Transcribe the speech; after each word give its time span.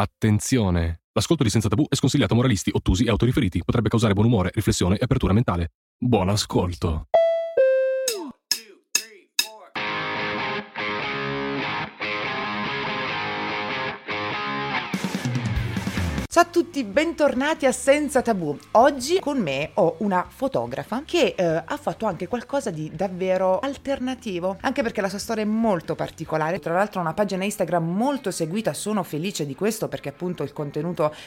Attenzione! 0.00 1.00
L'ascolto 1.10 1.42
di 1.42 1.50
Senza 1.50 1.68
Tabù 1.68 1.84
è 1.88 1.96
sconsigliato 1.96 2.32
a 2.32 2.36
moralisti, 2.36 2.70
ottusi 2.72 3.02
e 3.04 3.10
autoriferiti. 3.10 3.64
Potrebbe 3.64 3.88
causare 3.88 4.14
buon 4.14 4.26
umore, 4.26 4.52
riflessione 4.54 4.96
e 4.96 5.02
apertura 5.02 5.32
mentale. 5.32 5.72
Buon 5.98 6.28
ascolto! 6.28 7.08
Ciao 16.38 16.46
a 16.46 16.50
tutti, 16.52 16.84
bentornati 16.84 17.66
a 17.66 17.72
Senza 17.72 18.22
Tabù. 18.22 18.56
Oggi 18.72 19.18
con 19.18 19.38
me 19.38 19.70
ho 19.74 19.96
una 19.98 20.24
fotografa 20.28 21.02
che 21.04 21.34
eh, 21.36 21.44
ha 21.44 21.76
fatto 21.76 22.06
anche 22.06 22.28
qualcosa 22.28 22.70
di 22.70 22.92
davvero 22.94 23.58
alternativo, 23.58 24.56
anche 24.60 24.84
perché 24.84 25.00
la 25.00 25.08
sua 25.08 25.18
storia 25.18 25.42
è 25.42 25.46
molto 25.46 25.96
particolare. 25.96 26.60
Tra 26.60 26.74
l'altro 26.74 27.00
ha 27.00 27.02
una 27.02 27.12
pagina 27.12 27.42
Instagram 27.42 27.84
molto 27.84 28.30
seguita, 28.30 28.72
sono 28.72 29.02
felice 29.02 29.46
di 29.46 29.56
questo 29.56 29.88
perché 29.88 30.10
appunto 30.10 30.46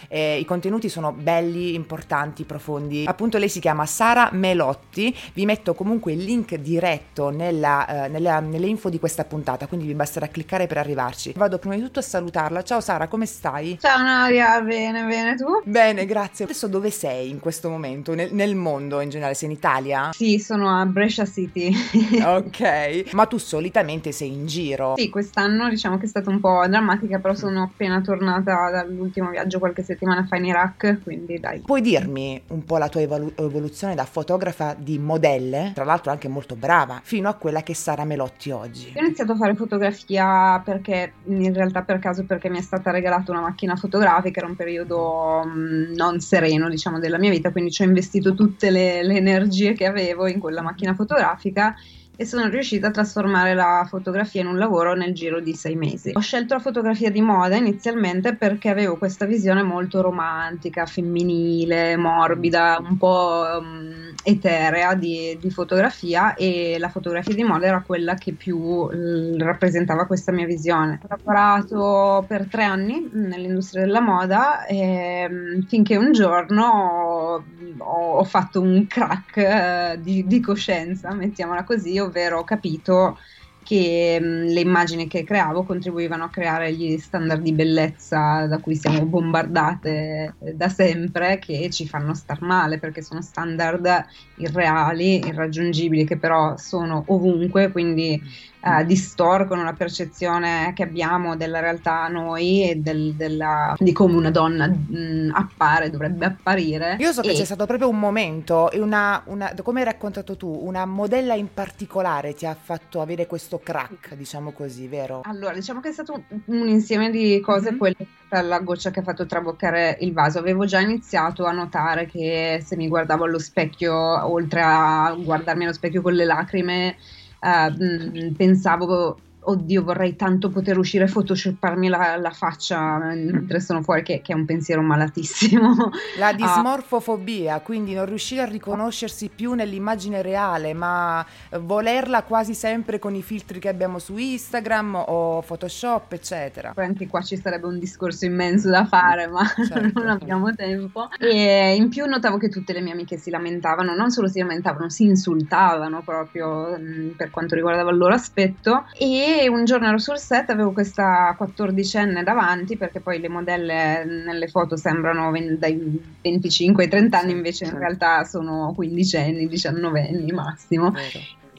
eh, 0.08 0.40
i 0.40 0.46
contenuti 0.46 0.88
sono 0.88 1.12
belli, 1.12 1.74
importanti, 1.74 2.46
profondi. 2.46 3.04
Appunto 3.06 3.38
lei 3.38 3.50
si 3.50 3.60
chiama 3.60 3.86
Sara 3.86 4.30
Melotti, 4.32 5.14
vi 5.34 5.44
metto 5.44 5.74
comunque 5.74 6.14
il 6.14 6.24
link 6.24 6.56
diretto 6.56 7.32
nella, 7.32 8.06
eh, 8.06 8.08
nella, 8.08 8.40
nelle 8.40 8.68
info 8.68 8.88
di 8.88 8.98
questa 8.98 9.26
puntata, 9.26 9.68
quindi 9.68 9.88
vi 9.88 9.94
basterà 9.94 10.30
cliccare 10.30 10.68
per 10.68 10.78
arrivarci. 10.78 11.34
Vado 11.36 11.58
prima 11.58 11.76
di 11.76 11.82
tutto 11.82 12.00
a 12.00 12.02
salutarla. 12.02 12.64
Ciao 12.64 12.80
Sara, 12.80 13.10
come 13.10 13.26
stai? 13.26 13.78
Ciao 13.78 14.02
Nadia, 14.02 14.62
bene, 14.62 15.00
bene, 15.06 15.36
tu? 15.36 15.46
Bene, 15.64 16.06
grazie. 16.06 16.46
Adesso 16.46 16.68
dove 16.68 16.90
sei 16.90 17.30
in 17.30 17.40
questo 17.40 17.70
momento? 17.70 18.14
Nel, 18.14 18.34
nel 18.34 18.56
mondo 18.56 19.00
in 19.02 19.10
generale? 19.10 19.36
Sei 19.36 19.50
in 19.50 19.56
Italia? 19.56 20.10
Sì, 20.14 20.40
sono 20.40 20.80
a 20.80 20.86
Brescia 20.86 21.26
City. 21.26 21.74
ok. 22.24 23.14
Ma 23.14 23.26
tu 23.26 23.38
solitamente 23.38 24.12
sei 24.12 24.34
in 24.34 24.46
giro? 24.46 24.96
Sì, 24.98 25.10
quest'anno 25.10 25.70
diciamo 25.70 25.98
che 25.98 26.06
è 26.06 26.08
stata 26.08 26.30
un 26.30 26.40
po' 26.40 26.66
drammatica, 26.68 27.20
però 27.20 27.34
sono 27.34 27.64
appena 27.64 28.02
tornata 28.02 28.70
dall'ultimo 28.70 29.30
viaggio 29.30 29.60
qualche 29.60 29.84
settimana 29.84 30.26
fa 30.26 30.38
in 30.38 30.46
Iraq, 30.46 31.00
quindi 31.04 31.40
dai. 31.40 31.60
Puoi 31.60 31.82
dirmi 31.82 32.42
un 32.48 32.64
po' 32.64 32.78
la 32.78 32.90
tua 32.90 33.02
evolu- 33.02 33.40
evoluzione 33.40 33.96
da 33.96 34.06
fotografa 34.06 34.76
di 34.78 35.00
modelle, 35.00 35.72
tra 35.74 35.84
l'altro 35.84 36.12
anche 36.12 36.28
molto 36.28 36.56
brava, 36.56 37.00
fino 37.04 37.30
a 37.30 37.34
quella 37.34 37.64
che 37.64 37.74
Sara 37.74 38.06
Melotti 38.06 38.52
oggi? 38.52 38.94
Ho 38.96 39.04
iniziato 39.04 39.34
a 39.34 39.36
fare 39.36 39.56
fotografia 39.56 40.62
perché, 40.64 41.14
in 41.26 41.54
realtà 41.54 41.82
per 41.82 42.00
caso, 42.00 42.24
perché 42.26 42.50
mi 42.50 42.58
è 42.58 42.62
stata 42.62 42.92
regalata 42.92 43.32
una 43.32 43.42
macchina 43.42 43.76
fotografica, 43.76 44.40
era 44.40 44.48
un 44.48 44.56
periodo 44.56 44.81
mh, 44.86 45.94
non 45.96 46.20
sereno, 46.20 46.70
diciamo, 46.70 47.00
della 47.00 47.18
mia 47.18 47.30
vita, 47.30 47.52
quindi 47.52 47.72
ci 47.72 47.84
ho 47.84 47.86
investito 47.86 48.34
tutte 48.34 48.70
le, 48.70 49.04
le 49.04 49.16
energie 49.16 49.74
che 49.74 49.86
avevo 49.86 50.28
in 50.28 50.40
quella 50.40 50.62
macchina 50.62 50.94
fotografica 50.94 51.76
e 52.22 52.26
sono 52.26 52.48
riuscita 52.50 52.90
a 52.90 52.92
trasformare 52.92 53.56
la 53.56 53.84
fotografia 53.90 54.42
in 54.42 54.48
un 54.48 54.60
lavoro 54.60 54.94
nel 54.94 55.12
giro 55.12 55.40
di 55.40 55.56
sei 55.56 55.76
mesi. 55.76 56.12
Ho 56.14 56.20
scelto 56.20 56.54
la 56.54 56.60
fotografia 56.60 57.10
di 57.10 57.20
moda 57.20 57.56
inizialmente 57.56 58.36
perché 58.36 58.70
avevo 58.70 58.96
questa 58.96 59.26
visione 59.26 59.64
molto 59.64 60.02
romantica, 60.02 60.86
femminile, 60.86 61.98
morbida, 61.98 62.78
un 62.80 62.98
po' 62.98 63.44
um, 63.60 64.14
eterea 64.22 64.94
di, 64.94 65.36
di, 65.42 65.50
fotografia 65.50 66.36
e 66.36 66.76
la 66.78 66.90
fotografia 66.90 67.34
di 67.34 67.42
moda 67.42 67.66
era 67.66 67.82
quella 67.84 68.14
che 68.14 68.34
più 68.34 68.88
l- 68.92 69.38
rappresentava 69.40 70.06
questa 70.06 70.32
mia 70.32 70.46
visione. 70.46 71.00
Ho 71.02 71.08
lavorato 71.10 72.24
per 72.28 72.46
tre 72.46 72.66
anni 72.66 73.10
nell'industria 73.14 73.84
della 73.84 74.00
moda 74.00 74.68
e, 74.68 75.28
um, 75.28 75.66
finché 75.66 75.98
un 75.98 76.12
giorno 76.12 76.66
ho, 76.66 77.44
ho 77.80 78.24
fatto 78.26 78.62
un 78.62 78.86
crack 78.86 79.96
uh, 79.96 80.00
di, 80.00 80.28
di 80.28 80.40
coscienza, 80.40 81.12
mettiamola 81.16 81.64
così, 81.64 81.98
ovvero 82.12 82.40
ho 82.40 82.44
capito 82.44 83.18
che 83.64 84.20
mh, 84.20 84.54
le 84.54 84.60
immagini 84.62 85.08
che 85.08 85.24
creavo 85.24 85.64
contribuivano 85.64 86.24
a 86.26 86.30
creare 86.30 86.74
gli 86.74 86.98
standard 86.98 87.42
di 87.42 87.54
bellezza 87.54 88.48
da 88.48 88.60
cui 88.60 88.76
siamo 88.76 89.06
bombardate 89.06 90.36
da 90.56 90.70
sempre, 90.70 91.38
che 91.40 91.70
ci 91.70 91.88
fanno 91.88 92.14
star 92.16 92.42
male 92.42 92.80
perché 92.80 93.02
sono 93.04 93.22
standard 93.22 94.06
irreali, 94.36 95.28
irraggiungibili, 95.28 96.06
che 96.06 96.18
però 96.18 96.58
sono 96.58 97.04
ovunque, 97.08 97.72
quindi 97.72 98.20
eh, 98.64 98.86
distorcono 98.86 99.64
la 99.64 99.74
percezione 99.74 100.72
che 100.76 100.84
abbiamo 100.84 101.36
della 101.36 101.60
realtà 101.60 102.08
noi 102.08 102.70
e 102.70 102.76
del, 102.76 103.14
della, 103.14 103.76
di 103.78 103.92
come 103.92 104.16
una 104.16 104.32
donna 104.32 104.68
mh, 104.68 105.32
appare, 105.34 105.90
dovrebbe 105.90 106.26
apparire. 106.26 106.98
Io 107.00 107.12
so 107.12 107.22
che 107.22 107.32
e... 107.32 107.34
c'è 107.34 107.46
stato 107.46 107.66
proprio 107.66 107.90
un 107.90 108.00
momento, 108.00 108.70
una, 108.74 109.22
una, 109.26 109.54
come 109.64 109.80
hai 109.80 109.86
raccontato 109.86 110.38
tu, 110.38 110.48
una 110.48 110.86
modella 110.86 111.34
in 111.34 111.48
particolare 111.54 112.34
ti 112.34 112.46
ha 112.46 112.56
fatto 112.60 113.02
avere 113.02 113.26
questo 113.28 113.60
crack, 113.60 114.16
diciamo 114.16 114.52
così, 114.52 114.88
vero? 114.88 115.22
Allora, 115.24 115.54
diciamo 115.54 115.80
che 115.80 115.90
è 115.90 115.94
stato 115.94 116.14
un, 116.14 116.42
un 116.46 116.68
insieme 116.68 117.10
di 117.10 117.40
cose, 117.42 117.70
mm-hmm. 117.70 117.78
quella 117.80 117.96
la 118.40 118.60
goccia 118.60 118.92
che 118.92 119.02
ha 119.02 119.04
fatto 119.04 119.26
traboccare 119.26 119.98
il 120.02 120.14
vaso. 120.14 120.40
Avevo 120.40 120.66
già 120.66 120.80
iniziato 120.80 121.46
a 121.46 121.52
notare 121.52 122.06
che 122.06 122.62
se 122.64 122.78
mi 122.78 122.88
guardavo 122.88 123.26
allo 123.26 123.40
specchio, 123.40 123.94
oltre 123.94 124.62
a 124.64 125.14
guardarmi 125.18 125.66
allo 125.66 125.74
specchio 125.74 126.02
con 126.02 126.14
le 126.14 126.24
lacrime, 126.24 126.96
Uh, 127.44 128.34
pensavo 128.38 129.18
oddio 129.44 129.84
vorrei 129.84 130.16
tanto 130.16 130.50
poter 130.50 130.78
uscire 130.78 131.06
e 131.06 131.08
photoshopparmi 131.08 131.88
la, 131.88 132.18
la 132.18 132.32
faccia 132.32 132.98
mentre 132.98 133.60
sono 133.60 133.82
fuori 133.82 134.04
che, 134.04 134.22
che, 134.22 134.34
è 134.34 134.36
un 134.36 134.46
pensiero 134.46 134.82
malatissimo. 134.82 135.92
La 136.18 136.34
dismorfofobia 136.34 137.56
uh, 137.56 137.62
quindi 137.64 137.94
non 137.94 138.06
riuscire 138.06 138.42
a 138.42 138.46
riconoscersi 138.46 139.30
più 139.34 139.54
nell'immagine 139.54 140.22
reale 140.22 140.74
ma 140.74 141.26
volerla 141.60 142.24
quasi 142.24 142.54
sempre 142.54 143.00
con 143.00 143.16
i 143.16 143.22
filtri 143.22 143.60
che 143.60 143.70
abbiamo 143.70 144.00
su 144.00 144.18
Instagram 144.18 145.04
o 145.08 145.42
Photoshop 145.42 146.14
eccetera. 146.14 146.74
Poi 146.74 146.86
anche 146.86 147.08
qua 147.08 147.22
ci 147.22 147.38
sarebbe 147.38 147.66
un 147.66 147.80
discorso 147.80 148.26
immenso 148.26 148.70
da 148.70 148.86
fare 148.86 149.28
ma 149.28 149.46
certo. 149.68 150.00
non 150.00 150.10
abbiamo 150.10 150.54
tempo. 150.54 151.10
E 151.20 151.76
in 151.76 151.90
più 151.90 152.06
notavo 152.06 152.38
che 152.38 152.50
tutte 152.50 152.74
le 152.74 152.82
mie 152.82 152.94
amiche 152.94 153.18
si 153.18 153.30
lamentavano 153.30 153.96
non 153.96 154.12
solo 154.12 154.28
si 154.28 154.40
lamentavano 154.40 154.90
si 154.90 155.06
insultavano 155.06 156.02
proprio 156.04 156.78
mh, 156.78 157.14
per 157.18 157.30
quanto 157.32 157.56
riguardava 157.56 157.92
il 157.92 157.98
loro 157.98 158.14
aspetto. 158.14 158.86
E 158.98 159.31
e 159.40 159.50
un 159.50 159.66
giorno 159.66 159.88
ero 159.88 159.98
sul 159.98 160.18
set, 160.18 160.50
avevo 160.50 160.72
questa 160.72 161.34
quattordicenne 161.38 162.24
davanti, 162.24 162.78
perché 162.78 163.00
poi 163.00 163.20
le 163.20 163.30
modelle 163.30 164.04
nelle 164.04 164.48
foto 164.48 164.76
sembrano 164.76 165.32
dai 165.58 166.02
25 166.22 166.84
ai 166.84 166.90
30 166.90 167.20
anni, 167.20 167.32
invece 167.32 167.66
in 167.66 167.78
realtà 167.78 168.24
sono 168.24 168.74
quindicenni, 168.76 169.48
diciannovenni 169.48 170.32
massimo. 170.32 170.94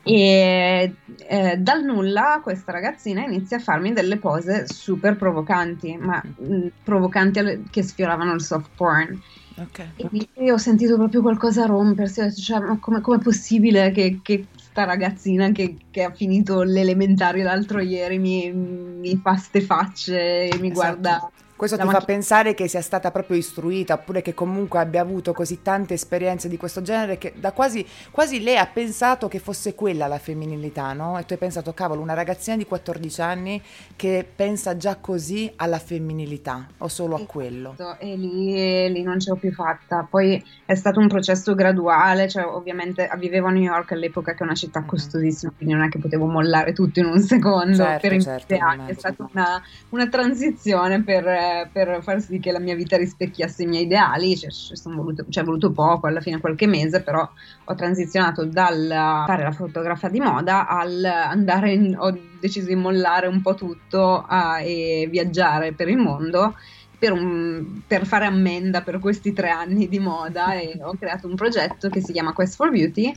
E 0.04 0.94
eh, 1.28 1.56
dal 1.58 1.84
nulla 1.84 2.40
questa 2.42 2.72
ragazzina 2.72 3.22
inizia 3.24 3.58
a 3.58 3.60
farmi 3.60 3.92
delle 3.92 4.16
pose 4.16 4.66
super 4.66 5.16
provocanti, 5.16 5.96
ma 5.96 6.20
mh, 6.22 6.54
mm, 6.54 6.66
provocanti 6.82 7.38
alle, 7.38 7.62
che 7.70 7.82
sfioravano 7.82 8.34
il 8.34 8.42
soft 8.42 8.70
porn. 8.74 9.20
Okay. 9.54 10.28
E 10.34 10.50
ho 10.50 10.56
sentito 10.56 10.96
proprio 10.96 11.20
qualcosa 11.20 11.66
rompersi, 11.66 12.34
cioè, 12.34 12.58
ma 12.60 12.78
come 12.80 12.98
è 12.98 13.18
possibile 13.22 13.92
che, 13.92 14.18
che 14.22 14.46
sta 14.72 14.84
ragazzina 14.84 15.52
che, 15.52 15.76
che, 15.90 16.02
ha 16.02 16.12
finito 16.12 16.62
l'elementare 16.62 17.42
l'altro 17.42 17.80
ieri 17.80 18.18
mi, 18.18 18.50
mi 18.52 19.20
fa 19.20 19.36
ste 19.36 19.60
facce 19.60 20.48
e 20.48 20.58
mi 20.58 20.70
esatto. 20.70 20.72
guarda 20.72 21.32
questo 21.56 21.76
ti 21.76 21.86
fa 21.86 22.00
pensare 22.00 22.54
che 22.54 22.66
sia 22.68 22.80
stata 22.80 23.10
proprio 23.10 23.36
istruita 23.36 23.94
oppure 23.94 24.22
che 24.22 24.34
comunque 24.34 24.80
abbia 24.80 25.00
avuto 25.00 25.32
così 25.32 25.62
tante 25.62 25.94
esperienze 25.94 26.48
di 26.48 26.56
questo 26.56 26.82
genere 26.82 27.18
che 27.18 27.32
da 27.36 27.52
quasi, 27.52 27.86
quasi 28.10 28.42
lei 28.42 28.56
ha 28.56 28.66
pensato 28.66 29.28
che 29.28 29.38
fosse 29.38 29.74
quella 29.74 30.06
la 30.06 30.18
femminilità, 30.18 30.92
no? 30.92 31.18
E 31.18 31.24
tu 31.24 31.34
hai 31.34 31.38
pensato, 31.38 31.72
cavolo, 31.72 32.00
una 32.00 32.14
ragazzina 32.14 32.56
di 32.56 32.64
14 32.64 33.20
anni 33.20 33.62
che 33.96 34.26
pensa 34.34 34.76
già 34.76 34.96
così 34.96 35.52
alla 35.56 35.78
femminilità 35.78 36.66
o 36.78 36.88
solo 36.88 37.16
a 37.16 37.24
quello. 37.26 37.76
E 37.98 38.16
lì, 38.16 38.90
lì 38.90 39.02
non 39.02 39.20
ce 39.20 39.30
l'ho 39.30 39.36
più 39.36 39.52
fatta. 39.52 40.06
Poi 40.08 40.42
è 40.64 40.74
stato 40.74 41.00
un 41.00 41.08
processo 41.08 41.54
graduale, 41.54 42.28
cioè 42.28 42.44
ovviamente 42.44 43.08
vivevo 43.18 43.48
a 43.48 43.50
New 43.50 43.62
York 43.62 43.92
all'epoca 43.92 44.32
che 44.32 44.38
è 44.38 44.42
una 44.42 44.54
città 44.54 44.80
mm-hmm. 44.80 44.88
costosissima, 44.88 45.52
quindi 45.56 45.74
non 45.74 45.84
è 45.84 45.88
che 45.88 45.98
potevo 45.98 46.26
mollare 46.26 46.72
tutto 46.72 47.00
in 47.00 47.06
un 47.06 47.20
secondo 47.20 47.76
certo, 47.76 48.08
per 48.08 48.22
certo, 48.22 48.54
È 48.86 48.94
stata 48.94 49.28
una, 49.32 49.62
una 49.90 50.08
transizione 50.08 51.02
per 51.02 51.24
per, 51.72 52.02
far 52.02 52.20
sì 52.20 52.38
che 52.38 52.52
la 52.52 52.58
mia 52.58 52.74
vita 52.74 52.96
rispecchiasse 52.96 53.62
i 53.62 53.66
miei 53.66 53.84
ideali, 53.84 54.36
ci 54.36 54.50
cioè, 54.50 54.92
voluto, 54.92 55.24
è 55.28 55.42
voluto 55.42 55.70
poco, 55.72 56.06
alla 56.06 56.20
fine 56.20 56.40
qualche 56.40 56.66
mese, 56.66 57.02
però 57.02 57.28
ho 57.64 57.74
transizionato 57.74 58.44
dal 58.44 58.88
fare 59.26 59.42
la 59.42 59.52
fotografa 59.52 60.08
di 60.08 60.20
moda 60.20 60.66
al 60.66 61.04
andare 61.04 61.72
in, 61.72 61.96
ho 61.98 62.16
deciso 62.40 62.66
di 62.66 62.74
mollare 62.74 63.26
un 63.26 63.40
po' 63.42 63.54
tutto 63.54 64.26
uh, 64.28 64.60
e 64.62 65.08
viaggiare 65.10 65.72
per 65.72 65.88
il 65.88 65.98
mondo 65.98 66.54
per, 67.02 67.10
un, 67.10 67.80
per, 67.84 68.06
fare 68.06 68.26
ammenda 68.26 68.82
per 68.82 69.00
questi 69.00 69.32
tre 69.32 69.50
anni 69.50 69.88
di 69.88 69.98
moda 69.98 70.54
e 70.54 70.78
ho 70.80 70.94
creato 70.96 71.26
un 71.26 71.34
progetto 71.34 71.88
che 71.88 72.00
si 72.00 72.12
chiama 72.12 72.32
Quest 72.32 72.54
for 72.54 72.70
Beauty 72.70 73.12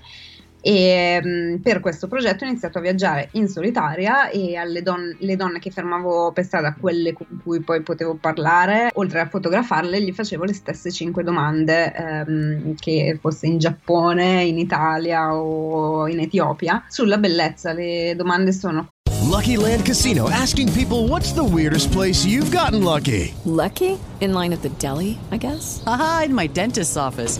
e 0.68 1.22
um, 1.24 1.60
per 1.62 1.80
questo 1.80 2.08
progetto 2.08 2.44
ho 2.44 2.48
iniziato 2.48 2.80
a 2.80 2.82
viaggiare 2.82 3.30
in 3.34 3.48
solitaria 3.48 4.32
e 4.32 4.56
alle 4.56 4.82
don- 4.82 5.16
donne 5.20 5.60
che 5.60 5.70
fermavo 5.70 6.32
per 6.32 6.44
strada, 6.44 6.74
quelle 6.74 7.14
con 7.14 7.28
cui 7.44 7.62
poi 7.62 7.84
potevo 7.84 8.16
parlare, 8.16 8.90
oltre 8.96 9.20
a 9.20 9.28
fotografarle, 9.28 10.02
gli 10.02 10.12
facevo 10.12 10.44
le 10.44 10.54
stesse 10.54 10.90
cinque 10.90 11.22
domande, 11.22 11.94
um, 12.26 12.74
che 12.80 13.16
fosse 13.22 13.46
in 13.46 13.60
Giappone, 13.60 14.44
in 14.44 14.58
Italia 14.58 15.36
o 15.36 16.08
in 16.08 16.20
Etiopia, 16.20 16.84
sulla 16.90 17.20
bellezza. 17.20 17.72
Le 17.72 18.16
domande 18.18 18.52
sono 18.52 18.88
Lucky 19.22 19.58
Land 19.58 19.86
Casino 19.86 20.30
asking 20.30 20.72
people 20.74 21.08
what's 21.08 21.32
the 21.34 21.44
weirdest 21.44 21.92
place 21.92 22.26
you've 22.26 22.50
gotten 22.50 22.84
lucky? 22.84 23.36
Lucky? 23.44 24.00
In 24.20 24.34
line 24.34 24.52
at 24.52 24.64
the 24.64 24.70
deli, 24.80 25.20
I 25.30 25.38
guess? 25.38 25.84
Aha, 25.86 26.24
in 26.26 26.34
my 26.34 26.48
dentist's 26.48 26.98
office. 26.98 27.40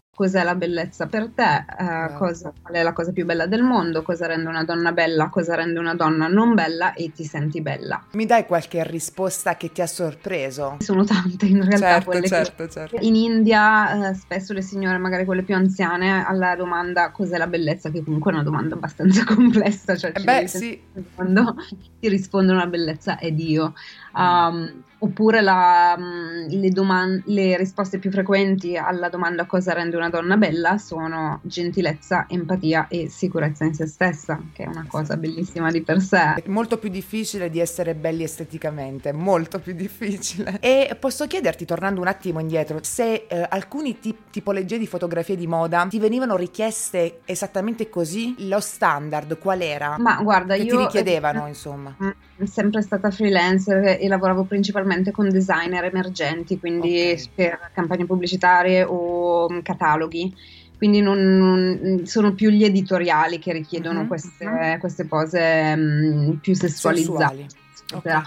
Cos'è 0.13 0.43
la 0.43 0.55
bellezza 0.55 1.05
per 1.05 1.29
te? 1.33 1.65
Uh, 1.79 2.17
cosa, 2.17 2.51
qual 2.61 2.75
è 2.75 2.83
la 2.83 2.91
cosa 2.91 3.13
più 3.13 3.25
bella 3.25 3.45
del 3.45 3.63
mondo? 3.63 4.01
Cosa 4.01 4.27
rende 4.27 4.49
una 4.49 4.65
donna 4.65 4.91
bella? 4.91 5.29
Cosa 5.29 5.55
rende 5.55 5.79
una 5.79 5.95
donna 5.95 6.27
non 6.27 6.53
bella? 6.53 6.93
E 6.93 7.13
ti 7.13 7.23
senti 7.23 7.61
bella? 7.61 8.03
Mi 8.11 8.25
dai 8.25 8.45
qualche 8.45 8.83
risposta 8.85 9.55
che 9.55 9.71
ti 9.71 9.81
ha 9.81 9.87
sorpreso? 9.87 10.77
Sono 10.79 11.05
tante 11.05 11.45
in 11.45 11.63
realtà. 11.63 12.01
Certo, 12.01 12.27
certo, 12.27 12.67
certo. 12.67 12.97
In 12.99 13.15
India 13.15 14.09
uh, 14.09 14.13
spesso 14.13 14.51
le 14.51 14.61
signore, 14.61 14.97
magari 14.97 15.23
quelle 15.23 15.43
più 15.43 15.55
anziane, 15.55 16.25
alla 16.25 16.57
domanda 16.57 17.11
cos'è 17.11 17.37
la 17.37 17.47
bellezza, 17.47 17.89
che 17.89 18.03
comunque 18.03 18.31
è 18.31 18.33
una 18.33 18.43
domanda 18.43 18.75
abbastanza 18.75 19.23
complessa, 19.25 19.95
cioè 19.95 20.11
eh 20.13 20.21
beh, 20.21 20.47
sì. 20.47 20.81
quando 21.15 21.55
ti 22.01 22.09
rispondono 22.09 22.59
la 22.59 22.67
bellezza 22.67 23.17
è 23.17 23.31
Dio. 23.31 23.73
Um, 24.13 24.83
oppure 25.03 25.41
la, 25.41 25.95
mm, 25.97 26.47
le, 26.49 26.69
doman- 26.69 27.23
le, 27.25 27.57
risposte 27.57 27.97
più 27.97 28.11
frequenti 28.11 28.77
alla 28.77 29.09
domanda 29.09 29.45
cosa 29.45 29.73
rende 29.73 29.95
una 30.01 30.09
donna 30.09 30.37
bella 30.37 30.77
sono 30.77 31.39
gentilezza, 31.43 32.25
empatia 32.27 32.87
e 32.87 33.07
sicurezza 33.09 33.65
in 33.65 33.73
se 33.75 33.85
stessa, 33.85 34.41
che 34.51 34.63
è 34.63 34.67
una 34.67 34.85
cosa 34.87 35.15
bellissima 35.15 35.71
di 35.71 35.81
per 35.81 36.01
sé. 36.01 36.35
È 36.35 36.43
molto 36.47 36.77
più 36.77 36.89
difficile 36.89 37.49
di 37.49 37.59
essere 37.59 37.93
belli 37.93 38.23
esteticamente, 38.23 39.11
molto 39.13 39.59
più 39.59 39.73
difficile. 39.73 40.59
E 40.71 40.95
posso 40.99 41.27
chiederti, 41.27 41.65
tornando 41.65 42.01
un 42.01 42.07
attimo 42.07 42.39
indietro, 42.39 42.79
se 42.81 43.25
eh, 43.27 43.45
alcuni 43.49 43.99
tip- 43.99 44.29
tipologie 44.29 44.77
di 44.77 44.87
fotografie 44.87 45.35
di 45.35 45.47
moda 45.47 45.85
ti 45.89 45.99
venivano 45.99 46.35
richieste 46.35 47.21
esattamente 47.25 47.89
così, 47.89 48.47
lo 48.47 48.59
standard 48.59 49.37
qual 49.37 49.61
era? 49.61 49.97
Ma 49.97 50.21
guarda, 50.21 50.55
che 50.55 50.63
io... 50.63 50.77
ti 50.77 50.83
richiedevano, 50.83 51.47
insomma. 51.51 51.95
Sono 51.97 52.15
sempre 52.47 52.81
stata 52.81 53.11
freelancer 53.11 53.97
e 53.99 54.07
lavoravo 54.07 54.43
principalmente 54.43 55.11
con 55.11 55.29
designer 55.29 55.83
emergenti, 55.85 56.59
quindi 56.59 57.11
okay. 57.11 57.29
per 57.33 57.71
campagne 57.73 58.05
pubblicitarie 58.05 58.83
o 58.83 59.49
mm, 59.51 59.59
cataloghi. 59.59 60.35
Quindi 60.77 61.01
non, 61.01 62.01
sono 62.05 62.33
più 62.33 62.49
gli 62.49 62.63
editoriali 62.63 63.37
che 63.37 63.53
richiedono 63.53 63.99
mm-hmm. 63.99 64.07
queste, 64.07 64.45
mhm. 64.47 64.79
queste, 64.79 65.05
pose 65.05 65.73
um, 65.75 66.39
più 66.41 66.55
sessualizzate. 66.55 67.45
Okay. 67.93 68.21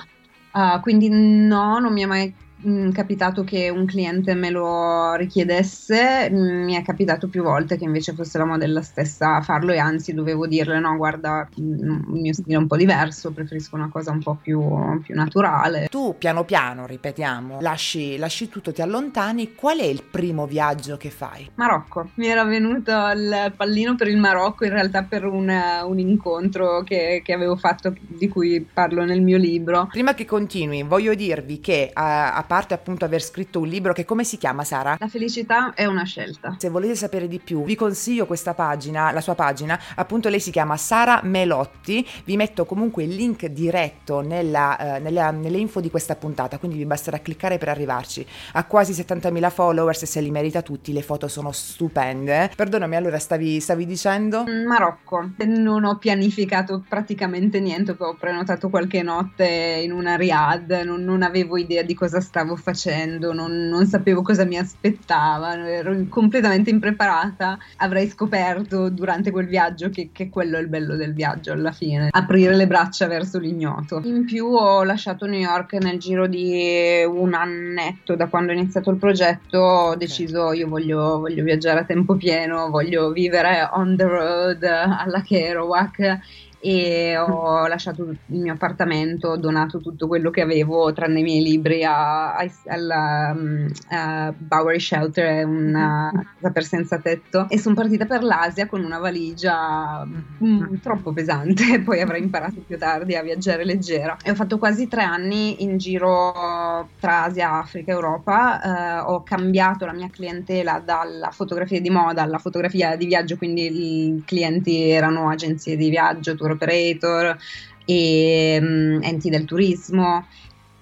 Uh, 0.52 0.80
quindi 0.80 1.08
no, 1.08 1.80
non 1.80 1.92
mi 1.92 2.02
è 2.02 2.06
mai 2.06 2.32
mh, 2.64 2.86
mm, 2.86 2.90
capitato 2.90 3.44
che 3.44 3.68
un 3.68 3.86
cliente 3.86 4.34
me 4.34 4.50
lo 4.50 5.14
richiedesse, 5.14 6.30
mm, 6.30 6.64
mi 6.64 6.74
è 6.74 6.82
capitato 6.82 7.28
più 7.28 7.42
volte 7.42 7.76
che 7.76 7.84
invece 7.84 8.12
fosse 8.14 8.38
la 8.38 8.44
modella 8.44 8.82
stessa 8.82 9.36
a 9.36 9.42
farlo 9.42 9.72
e 9.72 9.78
anzi 9.78 10.14
dovevo 10.14 10.46
dirle 10.46 10.78
no 10.80 10.96
guarda 10.96 11.48
mm, 11.60 12.14
il 12.14 12.20
mio 12.20 12.32
stile 12.32 12.54
è 12.54 12.58
un 12.58 12.66
po' 12.66 12.76
diverso, 12.76 13.30
preferisco 13.32 13.76
una 13.76 13.88
cosa 13.90 14.10
un 14.10 14.22
po' 14.22 14.38
più, 14.40 14.62
più 15.02 15.14
naturale. 15.14 15.88
Tu 15.90 16.16
piano 16.18 16.44
piano, 16.44 16.86
ripetiamo, 16.86 17.58
lasci, 17.60 18.16
lasci 18.16 18.48
tutto, 18.48 18.72
ti 18.72 18.82
allontani, 18.82 19.54
qual 19.54 19.78
è 19.78 19.84
il 19.84 20.02
primo 20.02 20.46
viaggio 20.46 20.96
che 20.96 21.10
fai? 21.10 21.50
Marocco, 21.54 22.10
mi 22.14 22.26
era 22.26 22.44
venuto 22.44 22.92
il 23.14 23.52
pallino 23.56 23.94
per 23.94 24.08
il 24.08 24.18
Marocco 24.18 24.64
in 24.64 24.70
realtà 24.70 25.02
per 25.02 25.24
un, 25.24 25.52
un 25.84 25.98
incontro 25.98 26.82
che, 26.82 27.22
che, 27.24 27.32
avevo 27.32 27.56
fatto 27.56 27.94
di 28.06 28.28
cui 28.28 28.60
parlo 28.60 29.04
nel 29.04 29.22
mio 29.22 29.36
libro. 29.36 29.88
Prima 29.90 30.14
che 30.14 30.24
continui 30.24 30.82
voglio 30.82 31.14
dirvi 31.14 31.60
che 31.60 31.90
a, 31.92 32.34
a 32.34 32.42
parte 32.54 32.72
appunto 32.72 33.04
aver 33.04 33.20
scritto 33.20 33.58
un 33.58 33.66
libro 33.66 33.92
che 33.92 34.04
come 34.04 34.22
si 34.22 34.38
chiama 34.38 34.62
Sara? 34.62 34.96
La 35.00 35.08
felicità 35.08 35.74
è 35.74 35.86
una 35.86 36.04
scelta. 36.04 36.54
Se 36.56 36.68
volete 36.68 36.94
sapere 36.94 37.26
di 37.26 37.40
più, 37.40 37.64
vi 37.64 37.74
consiglio 37.74 38.26
questa 38.26 38.54
pagina, 38.54 39.10
la 39.10 39.20
sua 39.20 39.34
pagina, 39.34 39.76
appunto 39.96 40.28
lei 40.28 40.38
si 40.38 40.52
chiama 40.52 40.76
Sara 40.76 41.20
Melotti, 41.24 42.06
vi 42.22 42.36
metto 42.36 42.64
comunque 42.64 43.02
il 43.02 43.12
link 43.12 43.46
diretto 43.46 44.20
nella, 44.20 44.78
eh, 44.78 45.00
nella, 45.00 45.32
nelle 45.32 45.58
info 45.58 45.80
di 45.80 45.90
questa 45.90 46.14
puntata, 46.14 46.58
quindi 46.58 46.76
vi 46.76 46.86
basterà 46.86 47.18
cliccare 47.18 47.58
per 47.58 47.70
arrivarci. 47.70 48.24
Ha 48.52 48.64
quasi 48.66 48.92
70.000 48.92 49.50
followers 49.50 50.02
e 50.02 50.06
se 50.06 50.20
li 50.20 50.30
merita 50.30 50.62
tutti, 50.62 50.92
le 50.92 51.02
foto 51.02 51.26
sono 51.26 51.50
stupende. 51.50 52.52
Perdonami, 52.54 52.94
allora 52.94 53.18
stavi, 53.18 53.58
stavi 53.58 53.84
dicendo? 53.84 54.44
Mm, 54.48 54.64
Marocco, 54.64 55.30
non 55.44 55.82
ho 55.82 55.98
pianificato 55.98 56.84
praticamente 56.88 57.58
niente, 57.58 57.96
ho 57.98 58.14
prenotato 58.14 58.70
qualche 58.70 59.02
notte 59.02 59.80
in 59.82 59.90
una 59.90 60.14
riad, 60.14 60.70
non, 60.84 61.02
non 61.02 61.22
avevo 61.22 61.56
idea 61.56 61.82
di 61.82 61.94
cosa 61.94 62.20
stavo 62.20 62.42
stavo 62.44 62.56
facendo, 62.56 63.32
non, 63.32 63.68
non, 63.68 63.86
sapevo 63.86 64.20
cosa 64.20 64.44
mi 64.44 64.58
aspettava, 64.58 65.54
ero 65.66 65.96
completamente 66.08 66.70
impreparata. 66.70 67.58
Avrei 67.76 68.08
scoperto 68.08 68.90
durante 68.90 69.30
quel 69.30 69.46
viaggio 69.46 69.88
che, 69.88 70.10
che, 70.12 70.28
quello 70.28 70.58
è 70.58 70.60
il 70.60 70.68
bello 70.68 70.94
del 70.96 71.14
viaggio 71.14 71.52
alla 71.52 71.72
fine, 71.72 72.08
aprire 72.10 72.54
le 72.54 72.66
braccia 72.66 73.06
verso 73.06 73.38
l'ignoto. 73.38 74.02
In 74.04 74.24
più 74.24 74.46
ho 74.46 74.82
lasciato 74.84 75.26
New 75.26 75.40
York 75.40 75.72
nel 75.74 75.98
giro 75.98 76.26
di 76.26 77.02
un 77.06 77.32
annetto 77.32 78.14
da 78.14 78.28
quando 78.28 78.52
ho 78.52 78.54
iniziato 78.54 78.90
il 78.90 78.98
progetto, 78.98 79.58
ho 79.58 79.96
deciso 79.96 80.52
io 80.52 80.68
voglio, 80.68 81.20
voglio 81.20 81.42
viaggiare 81.42 81.80
a 81.80 81.84
tempo 81.84 82.14
pieno, 82.14 82.68
voglio 82.68 83.10
vivere 83.10 83.68
on 83.72 83.96
the 83.96 84.04
road 84.04 84.62
alla 84.62 85.22
Kerouac 85.22 86.43
e 86.64 87.18
ho 87.18 87.66
lasciato 87.66 88.04
il 88.04 88.18
mio 88.40 88.54
appartamento, 88.54 89.28
ho 89.28 89.36
donato 89.36 89.80
tutto 89.80 90.06
quello 90.06 90.30
che 90.30 90.40
avevo, 90.40 90.94
tranne 90.94 91.20
i 91.20 91.22
miei 91.22 91.42
libri, 91.42 91.84
a, 91.84 92.36
a, 92.36 92.50
alla 92.68 93.34
um, 93.36 93.70
a 93.90 94.32
Bowery 94.34 94.80
Shelter, 94.80 95.44
una 95.44 96.10
mm-hmm. 96.10 96.24
casa 96.40 96.52
per 96.52 96.64
senza 96.64 96.98
tetto, 96.98 97.50
e 97.50 97.58
sono 97.58 97.74
partita 97.74 98.06
per 98.06 98.22
l'Asia 98.22 98.66
con 98.66 98.82
una 98.82 98.96
valigia 98.96 100.06
mm, 100.42 100.76
troppo 100.80 101.12
pesante, 101.12 101.80
poi 101.84 102.00
avrei 102.00 102.22
imparato 102.22 102.62
più 102.66 102.78
tardi 102.78 103.14
a 103.14 103.22
viaggiare 103.22 103.66
leggera. 103.66 104.16
E 104.24 104.30
ho 104.30 104.34
fatto 104.34 104.56
quasi 104.56 104.88
tre 104.88 105.02
anni 105.02 105.62
in 105.64 105.76
giro 105.76 106.88
tra 106.98 107.24
Asia, 107.24 107.58
Africa 107.58 107.90
e 107.90 107.94
Europa, 107.94 108.62
eh, 108.62 109.00
ho 109.00 109.22
cambiato 109.22 109.84
la 109.84 109.92
mia 109.92 110.08
clientela 110.08 110.80
dalla 110.82 111.30
fotografia 111.30 111.78
di 111.78 111.90
moda 111.90 112.22
alla 112.22 112.38
fotografia 112.38 112.96
di 112.96 113.04
viaggio, 113.04 113.36
quindi 113.36 114.14
i 114.14 114.22
clienti 114.24 114.88
erano 114.88 115.28
agenzie 115.28 115.76
di 115.76 115.90
viaggio, 115.90 116.34
tour 116.34 116.52
operator 116.54 117.36
e 117.84 118.58
um, 118.60 119.00
enti 119.02 119.30
del 119.30 119.44
turismo. 119.44 120.26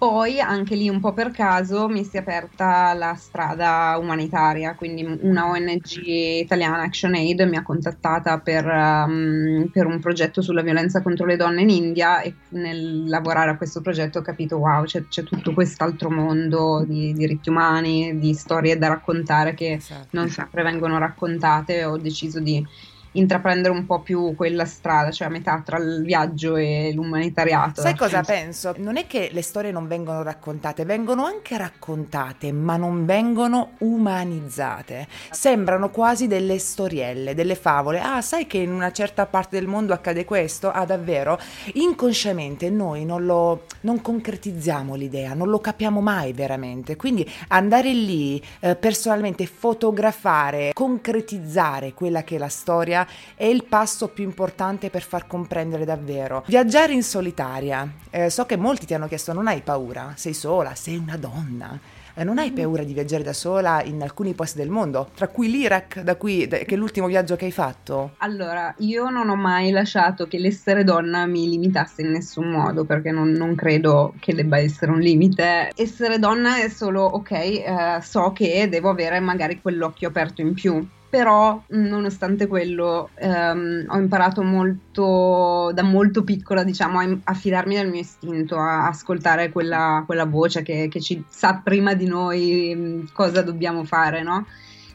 Poi 0.02 0.40
anche 0.40 0.74
lì 0.74 0.88
un 0.88 0.98
po' 0.98 1.12
per 1.12 1.30
caso 1.30 1.86
mi 1.86 2.02
si 2.02 2.16
è 2.16 2.18
aperta 2.18 2.92
la 2.92 3.14
strada 3.14 3.96
umanitaria, 4.00 4.74
quindi 4.74 5.04
una 5.20 5.48
ONG 5.48 6.02
italiana, 6.04 6.82
ActionAid, 6.82 7.42
mi 7.42 7.54
ha 7.54 7.62
contattata 7.62 8.40
per, 8.40 8.66
um, 8.66 9.68
per, 9.72 9.86
un 9.86 10.00
progetto 10.00 10.42
sulla 10.42 10.62
violenza 10.62 11.02
contro 11.02 11.24
le 11.24 11.36
donne 11.36 11.62
in 11.62 11.70
India 11.70 12.20
e 12.20 12.34
nel 12.48 13.06
lavorare 13.06 13.50
a 13.50 13.56
questo 13.56 13.80
progetto 13.80 14.18
ho 14.18 14.22
capito 14.22 14.56
wow, 14.56 14.82
c'è, 14.82 15.06
c'è 15.06 15.22
tutto 15.22 15.54
quest'altro 15.54 16.10
mondo 16.10 16.84
di 16.84 17.12
diritti 17.12 17.48
umani, 17.48 18.18
di 18.18 18.34
storie 18.34 18.76
da 18.76 18.88
raccontare 18.88 19.54
che 19.54 19.74
esatto. 19.74 20.08
non 20.10 20.28
sempre 20.28 20.64
vengono 20.64 20.98
raccontate, 20.98 21.84
ho 21.84 21.96
deciso 21.96 22.40
di 22.40 22.66
intraprendere 23.12 23.74
un 23.74 23.86
po' 23.86 24.00
più 24.00 24.34
quella 24.34 24.64
strada, 24.64 25.10
cioè 25.10 25.28
a 25.28 25.30
metà 25.30 25.60
tra 25.64 25.78
il 25.78 26.02
viaggio 26.04 26.56
e 26.56 26.92
l'umanitariato. 26.94 27.80
Sai 27.80 27.96
cosa 27.96 28.22
penso? 28.22 28.74
Non 28.78 28.96
è 28.96 29.06
che 29.06 29.30
le 29.32 29.42
storie 29.42 29.70
non 29.70 29.86
vengono 29.86 30.22
raccontate, 30.22 30.84
vengono 30.84 31.24
anche 31.24 31.56
raccontate, 31.56 32.52
ma 32.52 32.76
non 32.76 33.04
vengono 33.04 33.72
umanizzate. 33.78 35.06
Sembrano 35.30 35.90
quasi 35.90 36.26
delle 36.26 36.58
storielle, 36.58 37.34
delle 37.34 37.54
favole. 37.54 38.00
Ah, 38.00 38.22
sai 38.22 38.46
che 38.46 38.58
in 38.58 38.72
una 38.72 38.92
certa 38.92 39.26
parte 39.26 39.58
del 39.58 39.66
mondo 39.66 39.92
accade 39.92 40.24
questo? 40.24 40.70
Ah, 40.70 40.84
davvero? 40.84 41.38
Inconsciamente 41.74 42.70
noi 42.70 43.04
non 43.04 43.24
lo 43.24 43.64
non 43.82 44.00
concretizziamo 44.00 44.94
l'idea, 44.94 45.34
non 45.34 45.48
lo 45.48 45.58
capiamo 45.58 46.00
mai 46.00 46.32
veramente. 46.32 46.96
Quindi 46.96 47.28
andare 47.48 47.92
lì 47.92 48.42
eh, 48.60 48.76
personalmente 48.76 49.46
fotografare, 49.46 50.70
concretizzare 50.72 51.92
quella 51.92 52.22
che 52.22 52.36
è 52.36 52.38
la 52.38 52.48
storia 52.48 53.01
è 53.34 53.44
il 53.44 53.64
passo 53.64 54.08
più 54.08 54.24
importante 54.24 54.90
per 54.90 55.02
far 55.02 55.26
comprendere 55.26 55.84
davvero. 55.84 56.44
Viaggiare 56.46 56.92
in 56.92 57.02
solitaria. 57.02 57.90
Eh, 58.10 58.30
so 58.30 58.46
che 58.46 58.56
molti 58.56 58.86
ti 58.86 58.94
hanno 58.94 59.08
chiesto 59.08 59.32
non 59.32 59.46
hai 59.46 59.60
paura, 59.60 60.12
sei 60.16 60.34
sola, 60.34 60.74
sei 60.74 60.96
una 60.96 61.16
donna. 61.16 61.78
Eh, 62.14 62.24
non 62.24 62.38
hai 62.38 62.50
mm. 62.50 62.54
paura 62.54 62.82
di 62.82 62.92
viaggiare 62.92 63.22
da 63.22 63.32
sola 63.32 63.82
in 63.82 64.02
alcuni 64.02 64.34
posti 64.34 64.58
del 64.58 64.68
mondo, 64.68 65.08
tra 65.14 65.28
cui 65.28 65.50
l'Iraq, 65.50 66.00
da 66.00 66.16
cui, 66.16 66.46
che 66.46 66.66
è 66.66 66.76
l'ultimo 66.76 67.06
viaggio 67.06 67.36
che 67.36 67.46
hai 67.46 67.52
fatto? 67.52 68.12
Allora, 68.18 68.74
io 68.78 69.08
non 69.08 69.30
ho 69.30 69.36
mai 69.36 69.70
lasciato 69.70 70.26
che 70.26 70.38
l'essere 70.38 70.84
donna 70.84 71.24
mi 71.26 71.48
limitasse 71.48 72.02
in 72.02 72.10
nessun 72.10 72.50
modo, 72.50 72.84
perché 72.84 73.10
non, 73.10 73.30
non 73.30 73.54
credo 73.54 74.14
che 74.20 74.34
debba 74.34 74.58
essere 74.58 74.92
un 74.92 75.00
limite. 75.00 75.70
Essere 75.74 76.18
donna 76.18 76.58
è 76.58 76.68
solo, 76.68 77.02
ok, 77.02 77.30
eh, 77.30 77.98
so 78.02 78.32
che 78.32 78.68
devo 78.68 78.90
avere 78.90 79.18
magari 79.20 79.60
quell'occhio 79.60 80.08
aperto 80.08 80.42
in 80.42 80.52
più 80.52 80.86
però 81.12 81.62
nonostante 81.66 82.46
quello 82.46 83.10
ehm, 83.16 83.84
ho 83.86 83.98
imparato 83.98 84.42
molto 84.42 85.70
da 85.74 85.82
molto 85.82 86.24
piccola 86.24 86.64
diciamo 86.64 87.00
a, 87.00 87.18
a 87.24 87.34
fidarmi 87.34 87.74
del 87.74 87.90
mio 87.90 88.00
istinto 88.00 88.56
a 88.56 88.86
ascoltare 88.86 89.52
quella, 89.52 90.04
quella 90.06 90.24
voce 90.24 90.62
che, 90.62 90.88
che, 90.90 91.02
ci 91.02 91.22
sa 91.28 91.60
prima 91.62 91.92
di 91.92 92.06
noi 92.06 92.74
mh, 92.74 93.12
cosa 93.12 93.42
dobbiamo 93.42 93.84
fare 93.84 94.22
no? 94.22 94.46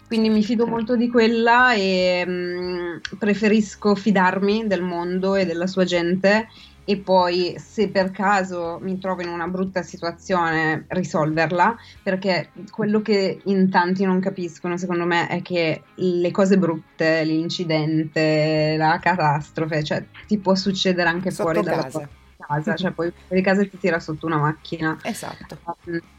quindi 0.07 0.29
mi 0.29 0.43
fido 0.43 0.65
molto 0.65 0.95
di 0.95 1.07
quella 1.07 1.75
e 1.75 2.25
mh, 2.25 3.17
preferisco 3.19 3.93
fidarmi 3.93 4.65
del 4.65 4.81
mondo 4.81 5.36
e 5.36 5.45
della 5.45 5.67
sua 5.67 5.83
gente 5.83 6.47
e 6.89 6.96
poi 6.96 7.56
se 7.60 7.89
per 7.89 8.12
caso 8.12 8.79
mi 8.82 8.98
trovo 8.98 9.22
in 9.22 9.27
una 9.27 9.48
brutta 9.48 9.84
situazione 9.84 10.86
risolverla 10.88 11.75
perché 12.01 12.51
quello 12.72 13.01
che 13.01 13.41
in 13.44 13.70
tanti 13.70 14.06
non 14.06 14.22
capiscono 14.22 14.77
secondo 14.77 15.03
me 15.03 15.27
è 15.27 15.41
che 15.41 15.82
le 15.96 16.32
cose 16.32 16.58
brutte, 16.58 17.25
l'incidente, 17.25 18.75
la 18.77 19.00
catastrofe, 19.01 19.84
cioè 19.84 20.06
ti 20.27 20.38
può 20.38 20.56
succedere 20.56 21.10
anche 21.10 21.29
Sotto 21.29 21.51
fuori 21.51 21.67
casa. 21.67 21.89
dalla 21.89 22.10
casa, 22.38 22.75
cioè 22.75 22.91
poi 22.91 23.12
fuori 23.25 23.41
casa 23.41 23.65
ti 23.65 23.77
tira 23.77 24.00
sotto 24.00 24.25
una 24.25 24.38
macchina. 24.38 24.98
Esatto. 25.03 25.58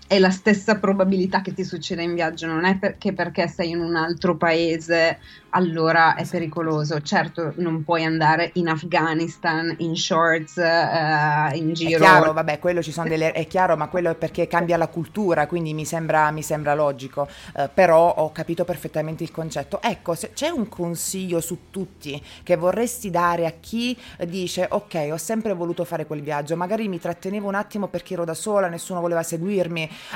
È 0.09 0.19
la 0.19 0.31
stessa 0.31 0.79
probabilità 0.79 1.43
che 1.43 1.53
ti 1.53 1.65
succeda 1.65 2.01
in 2.01 2.15
viaggio, 2.15 2.47
non 2.47 2.65
è 2.65 2.79
perché, 2.79 3.13
perché 3.13 3.47
sei 3.47 3.71
in 3.73 3.81
un 3.81 3.95
altro 3.95 4.39
paese 4.39 5.19
allora 5.51 6.15
è 6.15 6.27
pericoloso. 6.27 7.03
Certo, 7.03 7.53
non 7.57 7.85
puoi 7.85 8.05
andare 8.05 8.51
in 8.55 8.69
Afghanistan 8.69 9.75
in 9.79 9.95
shorts, 9.97 10.57
uh, 10.57 11.55
in 11.55 11.75
giro. 11.75 11.97
È 11.97 12.01
chiaro, 12.01 12.33
vabbè, 12.33 12.59
quello 12.59 12.81
ci 12.81 12.91
sono 12.91 13.07
delle. 13.07 13.33
È 13.33 13.47
chiaro, 13.47 13.77
ma 13.77 13.89
quello 13.89 14.11
è 14.11 14.15
perché 14.15 14.47
cambia 14.47 14.79
la 14.79 14.89
cultura, 14.89 15.47
quindi 15.47 15.75
mi 15.75 15.85
sembra, 15.85 16.31
mi 16.31 16.43
sembra 16.43 16.75
logico. 16.75 17.29
Uh, 17.55 17.69
però 17.73 18.09
ho 18.09 18.33
capito 18.33 18.65
perfettamente 18.65 19.25
il 19.25 19.31
concetto. 19.31 19.83
Ecco, 19.83 20.15
se 20.15 20.33
c'è 20.33 20.49
un 20.49 20.71
consiglio 20.71 21.41
su 21.41 21.67
tutti 21.69 22.23
che 22.43 22.57
vorresti 22.57 23.11
dare 23.11 23.45
a 23.45 23.53
chi 23.61 23.95
dice: 24.27 24.67
Ok, 24.71 25.09
ho 25.11 25.19
sempre 25.19 25.53
voluto 25.53 25.85
fare 25.85 26.07
quel 26.07 26.23
viaggio, 26.23 26.57
magari 26.57 26.89
mi 26.89 26.99
trattenevo 26.99 27.47
un 27.47 27.57
attimo 27.57 27.89
perché 27.89 28.15
ero 28.15 28.25
da 28.25 28.35
sola, 28.35 28.69
nessuno 28.69 29.03
voleva 29.03 29.23
seguirmi. 29.23 29.57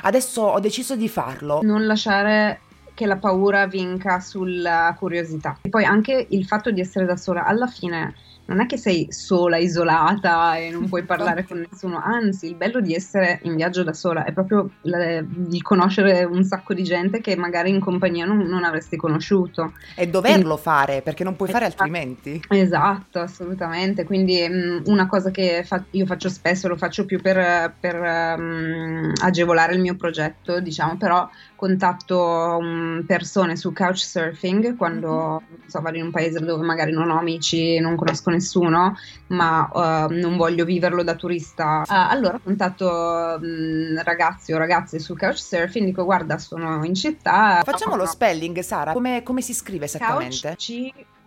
Adesso 0.02 0.42
ho 0.42 0.60
deciso 0.60 0.96
di 0.96 1.08
farlo. 1.08 1.60
Non 1.62 1.86
lasciare 1.86 2.60
che 2.94 3.06
la 3.06 3.16
paura 3.16 3.66
vinca 3.66 4.20
sulla 4.20 4.94
curiosità. 4.98 5.58
E 5.62 5.68
poi 5.68 5.84
anche 5.84 6.26
il 6.30 6.44
fatto 6.44 6.70
di 6.70 6.80
essere 6.80 7.04
da 7.06 7.16
sola, 7.16 7.44
alla 7.44 7.66
fine 7.66 8.14
non 8.46 8.60
è 8.60 8.66
che 8.66 8.76
sei 8.76 9.06
sola, 9.10 9.56
isolata 9.56 10.56
e 10.56 10.70
non 10.70 10.88
puoi 10.88 11.04
parlare 11.06 11.44
con 11.44 11.64
nessuno, 11.70 12.00
anzi 12.02 12.46
il 12.46 12.54
bello 12.54 12.80
di 12.80 12.94
essere 12.94 13.40
in 13.42 13.56
viaggio 13.56 13.82
da 13.82 13.92
sola 13.92 14.24
è 14.24 14.32
proprio 14.32 14.70
la, 14.82 15.22
di 15.24 15.60
conoscere 15.62 16.24
un 16.24 16.44
sacco 16.44 16.74
di 16.74 16.82
gente 16.82 17.20
che 17.20 17.36
magari 17.36 17.70
in 17.70 17.80
compagnia 17.80 18.24
non, 18.24 18.38
non 18.38 18.64
avresti 18.64 18.96
conosciuto. 18.96 19.72
E 19.94 20.08
doverlo 20.08 20.40
quindi, 20.42 20.62
fare 20.62 21.02
perché 21.02 21.24
non 21.24 21.36
puoi 21.36 21.48
fare 21.48 21.66
esatto, 21.66 21.82
altrimenti. 21.82 22.42
Esatto, 22.48 23.20
assolutamente. 23.20 24.04
Quindi 24.04 24.48
mh, 24.48 24.82
una 24.86 25.06
cosa 25.06 25.30
che 25.30 25.62
fa- 25.64 25.84
io 25.90 26.06
faccio 26.06 26.28
spesso, 26.28 26.68
lo 26.68 26.76
faccio 26.76 27.04
più 27.04 27.20
per, 27.20 27.74
per 27.78 27.96
um, 28.38 29.12
agevolare 29.22 29.74
il 29.74 29.80
mio 29.80 29.96
progetto, 29.96 30.60
diciamo, 30.60 30.96
però 30.96 31.28
contatto 31.62 32.58
um, 32.58 33.04
persone 33.06 33.54
su 33.54 33.72
couchsurfing 33.72 34.76
quando 34.76 35.40
mm-hmm. 35.44 35.60
so, 35.66 35.80
vado 35.80 35.96
in 35.96 36.06
un 36.06 36.10
paese 36.10 36.40
dove 36.40 36.64
magari 36.64 36.90
non 36.90 37.10
ho 37.10 37.18
amici, 37.18 37.78
non 37.78 37.94
conosco 37.94 38.30
nessuno, 38.30 38.41
ma 39.28 39.70
uh, 39.72 40.12
non 40.12 40.36
voglio 40.36 40.64
viverlo 40.64 41.02
da 41.02 41.14
turista. 41.14 41.82
Uh, 41.86 41.92
allora 41.92 42.38
contatto 42.42 43.38
um, 43.40 44.02
ragazzi 44.02 44.52
o 44.52 44.58
ragazze 44.58 44.98
su 44.98 45.16
couchsurfing, 45.16 45.86
dico 45.86 46.04
guarda 46.04 46.38
sono 46.38 46.84
in 46.84 46.94
città. 46.94 47.62
Facciamo 47.64 47.96
lo 47.96 48.06
spelling 48.06 48.58
Sara, 48.60 48.92
come, 48.92 49.22
come 49.22 49.40
si 49.40 49.54
scrive 49.54 49.86
esattamente? 49.86 50.48
Couch 50.48 50.56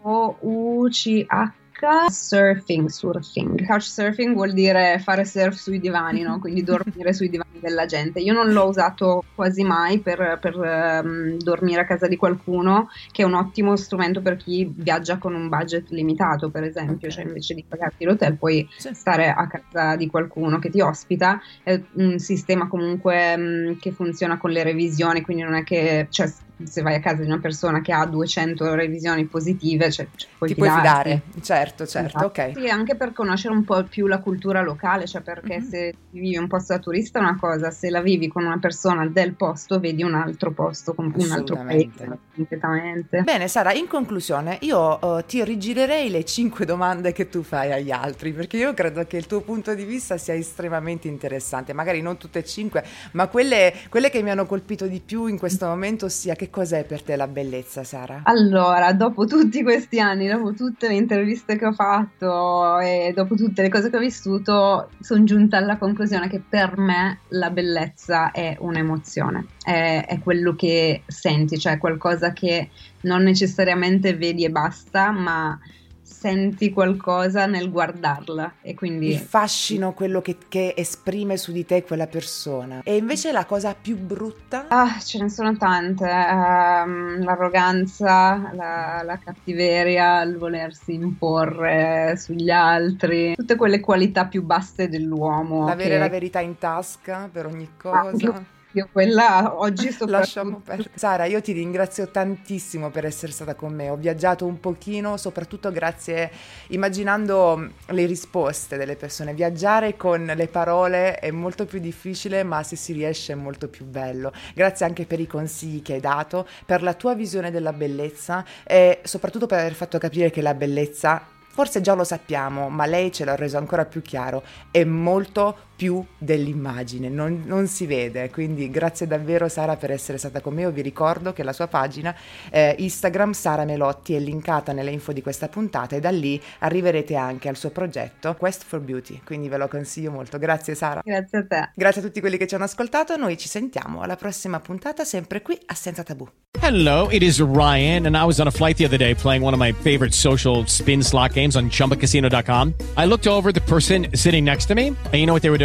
C-O-U-C-H 0.05 1.63
surfing, 2.09 2.87
surfing. 2.87 3.65
Couchsurfing 3.65 4.33
vuol 4.33 4.53
dire 4.53 4.99
fare 4.99 5.25
surf 5.25 5.55
sui 5.55 5.79
divani, 5.79 6.21
no? 6.21 6.39
quindi 6.39 6.63
dormire 6.63 7.13
sui 7.13 7.29
divani 7.29 7.59
della 7.59 7.85
gente. 7.85 8.19
Io 8.19 8.33
non 8.33 8.51
l'ho 8.51 8.67
usato 8.67 9.23
quasi 9.35 9.63
mai 9.63 9.99
per, 9.99 10.37
per 10.41 10.55
um, 10.55 11.37
dormire 11.37 11.81
a 11.81 11.85
casa 11.85 12.07
di 12.07 12.15
qualcuno, 12.15 12.89
che 13.11 13.23
è 13.23 13.25
un 13.25 13.33
ottimo 13.33 13.75
strumento 13.75 14.21
per 14.21 14.37
chi 14.37 14.71
viaggia 14.75 15.17
con 15.17 15.35
un 15.35 15.49
budget 15.49 15.89
limitato, 15.89 16.49
per 16.49 16.63
esempio, 16.63 17.09
cioè 17.09 17.25
invece 17.25 17.53
di 17.53 17.65
pagarti 17.67 18.05
l'hotel 18.05 18.37
puoi 18.37 18.67
sì. 18.77 18.93
stare 18.93 19.29
a 19.29 19.47
casa 19.47 19.95
di 19.95 20.07
qualcuno 20.07 20.59
che 20.59 20.69
ti 20.69 20.81
ospita. 20.81 21.41
È 21.63 21.79
un 21.93 22.19
sistema 22.19 22.67
comunque 22.67 23.33
um, 23.35 23.79
che 23.79 23.91
funziona 23.91 24.37
con 24.37 24.51
le 24.51 24.63
revisioni, 24.63 25.21
quindi 25.21 25.43
non 25.43 25.55
è 25.55 25.63
che... 25.63 26.07
Cioè, 26.09 26.31
se 26.63 26.81
vai 26.81 26.95
a 26.95 26.99
casa 26.99 27.21
di 27.21 27.27
una 27.27 27.39
persona 27.39 27.81
che 27.81 27.91
ha 27.91 28.05
200 28.05 28.73
revisioni 28.75 29.25
positive, 29.25 29.91
cioè, 29.91 30.07
cioè 30.15 30.29
puoi 30.37 30.49
ti 30.49 30.55
puoi 30.55 30.69
fidare, 30.69 31.23
certo, 31.41 31.85
certo, 31.85 32.17
esatto. 32.17 32.25
ok. 32.25 32.51
Sì, 32.55 32.69
anche 32.69 32.95
per 32.95 33.13
conoscere 33.13 33.53
un 33.53 33.63
po' 33.63 33.83
più 33.83 34.07
la 34.07 34.19
cultura 34.19 34.61
locale, 34.61 35.05
cioè 35.05 35.21
perché 35.21 35.59
mm-hmm. 35.59 35.69
se 35.69 35.95
vivi 36.11 36.37
un 36.37 36.47
posto 36.47 36.73
da 36.73 36.79
turista 36.79 37.19
è 37.19 37.21
una 37.21 37.37
cosa, 37.37 37.71
se 37.71 37.89
la 37.89 38.01
vivi 38.01 38.27
con 38.27 38.45
una 38.45 38.59
persona 38.59 39.05
del 39.07 39.33
posto 39.33 39.79
vedi 39.79 40.03
un 40.03 40.13
altro 40.13 40.51
posto, 40.51 40.93
un 40.97 41.31
altro 41.31 41.57
paese 41.57 42.19
completamente. 42.35 43.21
Bene 43.21 43.47
Sara, 43.47 43.73
in 43.73 43.87
conclusione 43.87 44.57
io 44.61 44.99
uh, 45.01 45.23
ti 45.25 45.43
rigirerei 45.43 46.09
le 46.09 46.23
5 46.23 46.65
domande 46.65 47.11
che 47.11 47.29
tu 47.29 47.43
fai 47.43 47.71
agli 47.71 47.91
altri, 47.91 48.31
perché 48.31 48.57
io 48.57 48.73
credo 48.73 49.05
che 49.05 49.17
il 49.17 49.27
tuo 49.27 49.41
punto 49.41 49.73
di 49.73 49.83
vista 49.83 50.17
sia 50.17 50.33
estremamente 50.33 51.07
interessante, 51.07 51.73
magari 51.73 52.01
non 52.01 52.17
tutte 52.17 52.39
e 52.39 52.43
5, 52.45 52.83
ma 53.11 53.27
quelle, 53.27 53.73
quelle 53.89 54.09
che 54.09 54.21
mi 54.21 54.29
hanno 54.29 54.45
colpito 54.45 54.87
di 54.87 54.99
più 54.99 55.27
in 55.27 55.37
questo 55.37 55.65
momento 55.67 56.09
sia 56.09 56.35
che 56.35 56.44
che 56.45 56.49
cos'è 56.49 56.85
per 56.85 57.01
te 57.01 57.15
la 57.15 57.27
bellezza, 57.27 57.83
Sara? 57.83 58.21
Allora, 58.23 58.93
dopo 58.93 59.25
tutti 59.25 59.63
questi 59.63 59.99
anni, 59.99 60.27
dopo 60.27 60.53
tutte 60.53 60.87
le 60.87 60.95
interviste 60.95 61.57
che 61.57 61.65
ho 61.65 61.73
fatto 61.73 62.79
e 62.79 63.11
dopo 63.15 63.35
tutte 63.35 63.61
le 63.61 63.69
cose 63.69 63.89
che 63.89 63.97
ho 63.97 63.99
vissuto, 63.99 64.89
sono 64.99 65.23
giunta 65.23 65.57
alla 65.57 65.77
conclusione 65.77 66.29
che 66.29 66.41
per 66.47 66.77
me 66.77 67.19
la 67.29 67.49
bellezza 67.49 68.31
è 68.31 68.55
un'emozione, 68.59 69.47
è, 69.63 70.05
è 70.07 70.19
quello 70.19 70.55
che 70.55 71.03
senti, 71.07 71.57
cioè 71.57 71.77
qualcosa 71.77 72.31
che 72.33 72.69
non 73.01 73.23
necessariamente 73.23 74.15
vedi 74.15 74.45
e 74.45 74.49
basta, 74.49 75.11
ma 75.11 75.57
senti 76.05 76.71
qualcosa 76.71 77.47
nel 77.47 77.71
guardarla 77.71 78.53
e 78.61 78.75
quindi 78.75 79.09
il 79.09 79.17
fascino 79.17 79.93
quello 79.93 80.21
che, 80.21 80.37
che, 80.47 80.75
esprime 80.77 81.35
su 81.35 81.51
di 81.51 81.65
te 81.65 81.83
quella 81.83 82.05
persona. 82.05 82.81
E 82.83 82.95
invece 82.95 83.31
la 83.31 83.45
cosa 83.45 83.73
più 83.73 83.97
brutta? 83.97 84.67
Ah 84.67 84.99
ce 84.99 85.19
ne 85.19 85.29
sono 85.29 85.57
tante 85.57 86.05
um, 86.05 87.23
l'arroganza 87.23 88.51
la, 88.53 89.01
la, 89.03 89.17
cattiveria 89.17 90.21
il 90.21 90.37
volersi 90.37 90.93
imporre 90.93 92.15
sugli 92.17 92.51
altri 92.51 93.33
tutte 93.35 93.55
quelle 93.55 93.79
qualità 93.79 94.25
più 94.25 94.43
basse 94.43 94.87
dell'uomo 94.87 95.65
l'avere 95.65 95.89
che... 95.89 95.97
la 95.97 96.09
verità 96.09 96.39
in 96.39 96.57
tasca 96.57 97.27
per 97.31 97.47
ogni 97.47 97.69
cosa? 97.77 98.33
ah, 98.33 98.43
Io 98.75 98.89
quella 98.91 99.57
oggi 99.57 99.89
soprattutto. 99.89 100.11
Lasciamo 100.11 100.59
perdere. 100.59 100.89
Sara, 100.95 101.25
io 101.25 101.41
ti 101.41 101.53
ringrazio 101.53 102.09
tantissimo 102.09 102.89
per 102.89 103.05
essere 103.05 103.31
stata 103.31 103.55
con 103.55 103.73
me. 103.73 103.89
Ho 103.89 103.95
viaggiato 103.95 104.45
un 104.45 104.59
pochino, 104.59 105.15
soprattutto 105.15 105.71
grazie, 105.71 106.29
immaginando 106.67 107.69
le 107.87 108.05
risposte 108.05 108.75
delle 108.75 108.97
persone. 108.97 109.33
Viaggiare 109.33 109.95
con 109.95 110.25
le 110.25 110.47
parole 110.47 111.19
è 111.19 111.31
molto 111.31 111.65
più 111.65 111.79
difficile, 111.79 112.43
ma 112.43 112.63
se 112.63 112.75
si 112.75 112.91
riesce 112.91 113.31
è 113.31 113.35
molto 113.35 113.69
più 113.69 113.85
bello. 113.85 114.33
Grazie 114.53 114.85
anche 114.85 115.05
per 115.05 115.21
i 115.21 115.27
consigli 115.27 115.81
che 115.81 115.93
hai 115.93 116.01
dato, 116.01 116.45
per 116.65 116.83
la 116.83 116.93
tua 116.93 117.15
visione 117.15 117.51
della 117.51 117.71
bellezza 117.71 118.43
e 118.65 118.99
soprattutto 119.03 119.45
per 119.45 119.59
aver 119.59 119.73
fatto 119.73 119.97
capire 119.97 120.29
che 120.31 120.41
la 120.41 120.53
bellezza 120.53 121.27
Forse 121.55 121.79
già 121.79 121.93
lo 121.93 122.03
sappiamo, 122.03 122.67
ma 122.67 122.85
lei 122.85 123.13
ce 123.13 123.23
l'ha 123.23 123.37
reso 123.37 123.57
ancora 123.57 123.85
più 123.85 124.01
chiaro, 124.01 124.43
è 124.71 124.83
molto 124.83 125.59
più 125.75 126.03
dell'immagine, 126.17 127.09
non, 127.09 127.43
non, 127.45 127.67
si 127.67 127.85
vede, 127.85 128.29
quindi 128.29 128.69
grazie 128.69 129.07
davvero 129.07 129.49
Sara 129.49 129.75
per 129.75 129.91
essere 129.91 130.17
stata 130.17 130.39
con 130.39 130.53
me, 130.53 130.61
io 130.61 130.71
vi 130.71 130.81
ricordo 130.81 131.33
che 131.33 131.43
la 131.43 131.51
sua 131.51 131.67
pagina 131.67 132.15
eh, 132.49 132.75
Instagram 132.79 133.33
Sara 133.33 133.65
Melotti 133.65 134.13
è 134.13 134.19
linkata 134.19 134.71
nelle 134.71 134.91
info 134.91 135.11
di 135.11 135.21
questa 135.21 135.49
puntata 135.49 135.95
e 135.95 135.99
da 135.99 136.11
lì 136.11 136.41
arriverete 136.59 137.15
anche 137.15 137.49
al 137.49 137.57
suo 137.57 137.71
progetto 137.71 138.35
Quest 138.35 138.63
for 138.65 138.79
Beauty, 138.79 139.21
quindi 139.25 139.49
ve 139.49 139.57
lo 139.57 139.67
consiglio 139.67 140.11
molto, 140.11 140.37
grazie 140.37 140.75
Sara. 140.75 141.01
Grazie 141.03 141.37
a 141.39 141.45
te. 141.45 141.69
Grazie 141.75 142.01
a 142.01 142.03
tutti 142.05 142.21
quelli 142.21 142.37
che 142.37 142.47
ci 142.47 142.55
hanno 142.55 142.63
ascoltato, 142.63 143.17
noi 143.17 143.37
ci 143.37 143.49
sentiamo 143.49 144.01
alla 144.01 144.15
prossima 144.15 144.59
puntata 144.61 145.03
sempre 145.03 145.41
qui 145.41 145.59
a 145.65 145.73
Senza 145.73 146.03
Tabù. 146.03 146.27
Hello, 146.61 147.09
it 147.09 147.21
is 147.21 147.41
Ryan 147.41 148.05
and 148.05 148.15
I 148.15 148.23
was 148.23 148.39
on 148.39 148.47
a 148.47 148.51
flight 148.51 148.77
the 148.77 148.85
other 148.85 148.97
day 148.97 149.13
playing 149.13 149.43
one 149.43 149.53
of 149.53 149.59
my 149.59 149.73
favorite 149.73 150.13
social 150.13 150.65
spin 150.67 151.03
slot 151.03 151.33
games 151.33 151.57
on 151.57 151.69
chumbacasino.com. 151.69 152.73
I 152.95 153.05
looked 153.05 153.27
over 153.27 153.51
the 153.51 153.61
person 153.61 154.07
sitting 154.13 154.45
next 154.45 154.67
to 154.67 154.75
me 154.75 154.87
and 154.87 155.15
you 155.15 155.25
know 155.25 155.33
what 155.33 155.41
they 155.41 155.49
were 155.49 155.57
doing? 155.57 155.64